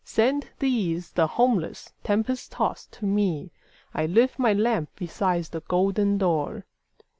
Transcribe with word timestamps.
Send 0.03 0.47
these, 0.57 1.11
the 1.11 1.27
homeless, 1.27 1.93
tempest 2.03 2.53
tost 2.53 2.91
to 2.93 3.05
me,I 3.05 4.07
lift 4.07 4.39
my 4.39 4.51
lamp 4.53 4.89
beside 4.95 5.43
the 5.43 5.61
golden 5.61 6.17
door!" 6.17 6.65